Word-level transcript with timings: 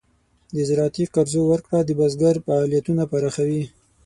د 0.55 0.57
زراعتي 0.69 1.05
قرضو 1.13 1.41
ورکړه 1.51 1.79
د 1.83 1.89
بزګر 1.99 2.35
فعالیتونه 2.45 3.03
پراخوي. 3.11 3.63